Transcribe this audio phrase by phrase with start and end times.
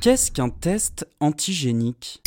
[0.00, 2.22] Qu'est-ce qu'un test antigénique?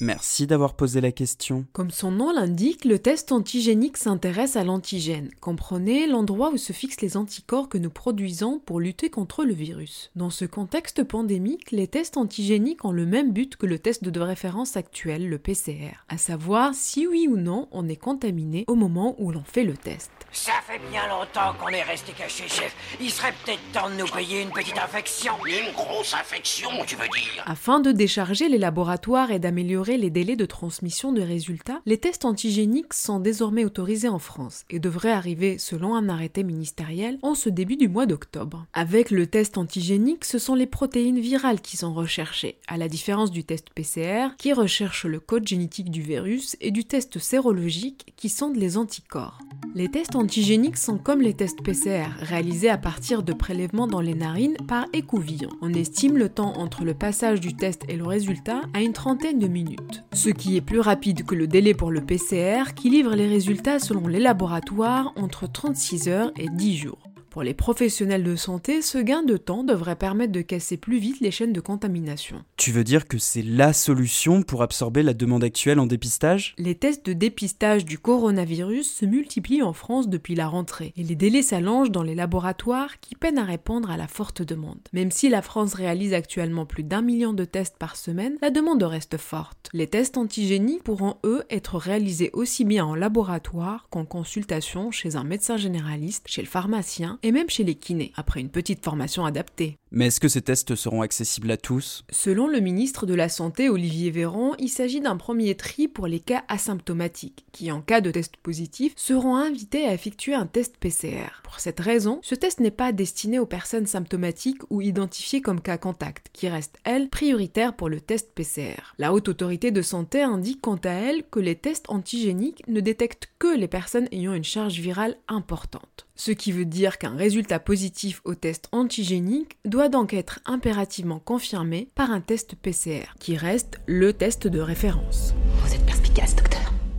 [0.00, 1.66] Merci d'avoir posé la question.
[1.72, 5.28] Comme son nom l'indique, le test antigénique s'intéresse à l'antigène.
[5.40, 10.12] Comprenez l'endroit où se fixent les anticorps que nous produisons pour lutter contre le virus.
[10.14, 14.20] Dans ce contexte pandémique, les tests antigéniques ont le même but que le test de
[14.20, 19.16] référence actuel, le PCR, à savoir si oui ou non on est contaminé au moment
[19.18, 20.12] où l'on fait le test.
[20.32, 22.74] Ça fait bien longtemps qu'on est resté caché, chef.
[23.00, 25.32] Il serait peut-être temps de nous payer une petite infection.
[25.46, 30.36] Une grosse infection, tu veux dire Afin de décharger les laboratoires et d'améliorer les délais
[30.36, 35.58] de transmission de résultats, les tests antigéniques sont désormais autorisés en France et devraient arriver,
[35.58, 38.64] selon un arrêté ministériel, en ce début du mois d'octobre.
[38.72, 43.32] Avec le test antigénique, ce sont les protéines virales qui sont recherchées, à la différence
[43.32, 48.30] du test PCR qui recherche le code génétique du virus et du test sérologique qui
[48.30, 49.38] sonde les anticorps.
[49.74, 54.12] Les tests antigéniques sont comme les tests PCR, réalisés à partir de prélèvements dans les
[54.12, 55.48] narines par écouvillon.
[55.62, 59.38] On estime le temps entre le passage du test et le résultat à une trentaine
[59.38, 63.14] de minutes, ce qui est plus rapide que le délai pour le PCR qui livre
[63.14, 67.11] les résultats selon les laboratoires entre 36 heures et 10 jours.
[67.32, 71.20] Pour les professionnels de santé, ce gain de temps devrait permettre de casser plus vite
[71.20, 72.44] les chaînes de contamination.
[72.58, 76.54] Tu veux dire que c'est la solution pour absorber la demande actuelle en dépistage?
[76.58, 81.14] Les tests de dépistage du coronavirus se multiplient en France depuis la rentrée et les
[81.14, 84.80] délais s'allongent dans les laboratoires qui peinent à répondre à la forte demande.
[84.92, 88.82] Même si la France réalise actuellement plus d'un million de tests par semaine, la demande
[88.82, 89.70] reste forte.
[89.72, 95.24] Les tests antigéniques pourront eux être réalisés aussi bien en laboratoire qu'en consultation chez un
[95.24, 99.76] médecin généraliste, chez le pharmacien et même chez les kinés, après une petite formation adaptée.
[99.90, 102.04] Mais est-ce que ces tests seront accessibles à tous?
[102.10, 106.20] Selon le ministre de la Santé, Olivier Véran, il s'agit d'un premier tri pour les
[106.20, 111.42] cas asymptomatiques, qui en cas de test positif seront invités à effectuer un test PCR.
[111.44, 115.76] Pour cette raison, ce test n'est pas destiné aux personnes symptomatiques ou identifiées comme cas
[115.76, 118.94] contact, qui restent, elles, prioritaires pour le test PCR.
[118.96, 123.28] La Haute Autorité de Santé indique quant à elle que les tests antigéniques ne détectent
[123.38, 126.06] que les personnes ayant une charge virale importante.
[126.24, 131.88] Ce qui veut dire qu'un résultat positif au test antigénique doit donc être impérativement confirmé
[131.96, 135.34] par un test PCR, qui reste le test de référence.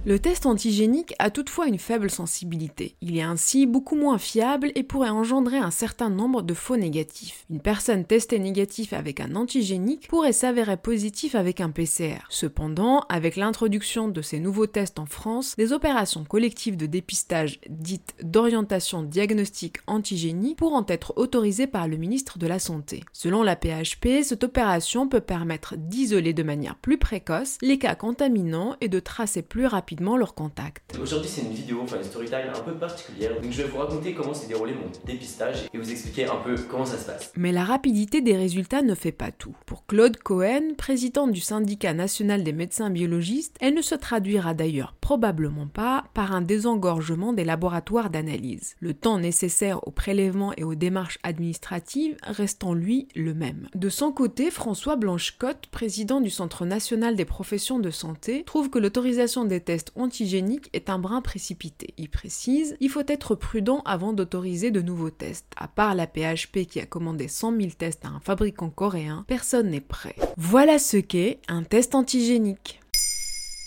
[0.06, 2.98] Le test antigénique a toutefois une faible sensibilité.
[3.00, 7.46] Il est ainsi beaucoup moins fiable et pourrait engendrer un certain nombre de faux négatifs.
[7.50, 12.18] Une personne testée négatif avec un antigénique pourrait s'avérer positif avec un PCR.
[12.28, 18.14] Cependant, avec l'introduction de ces nouveaux tests en France, des opérations collectives de dépistage dites
[18.22, 23.06] d'orientation diagnostique antigénique pourront être autorisées par le ministre de la Santé.
[23.14, 28.76] Selon la PHP, cette opération peut permettre d'isoler de manière plus précoce les cas contaminants
[28.82, 30.98] et de tracer plus rapidement leur contact.
[31.02, 33.40] Aujourd'hui, c'est une vidéo, enfin une story time un peu particulière.
[33.42, 36.56] Donc, je vais vous raconter comment s'est déroulé mon dépistage et vous expliquer un peu
[36.70, 37.32] comment ça se passe.
[37.36, 39.56] Mais la rapidité des résultats ne fait pas tout.
[39.66, 44.96] Pour Claude Cohen, président du syndicat national des médecins biologistes, elle ne se traduira d'ailleurs
[45.02, 48.76] probablement pas par un désengorgement des laboratoires d'analyse.
[48.80, 53.68] Le temps nécessaire au prélèvement et aux démarches administratives restant lui le même.
[53.76, 58.80] De son côté, François Blanchecotte, président du Centre national des professions de santé, trouve que
[58.80, 61.94] l'autorisation des tests antigénique est un brin précipité.
[61.98, 65.48] Il précise il faut être prudent avant d'autoriser de nouveaux tests.
[65.58, 69.70] À part la PHP qui a commandé 100 000 tests à un fabricant coréen, personne
[69.70, 70.16] n'est prêt.
[70.38, 72.80] Voilà ce qu'est un test antigénique.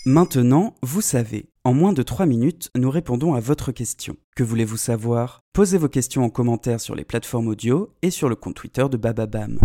[0.05, 1.49] Maintenant, vous savez.
[1.63, 4.15] En moins de 3 minutes, nous répondons à votre question.
[4.37, 5.41] Que voulez-vous savoir?
[5.51, 8.95] Posez vos questions en commentaire sur les plateformes audio et sur le compte Twitter de
[8.95, 9.59] Bababam.